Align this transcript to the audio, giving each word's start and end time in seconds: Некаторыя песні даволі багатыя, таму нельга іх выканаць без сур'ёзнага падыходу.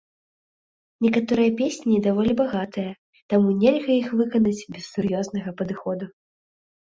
Некаторыя 1.05 1.49
песні 1.59 1.97
даволі 2.07 2.31
багатыя, 2.39 2.91
таму 3.33 3.53
нельга 3.63 3.91
іх 4.01 4.07
выканаць 4.21 4.67
без 4.77 4.83
сур'ёзнага 4.95 5.49
падыходу. 5.61 6.05